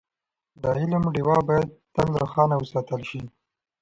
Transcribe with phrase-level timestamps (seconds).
[0.61, 3.21] د علم ډېوه باید تل روښانه وساتل شي.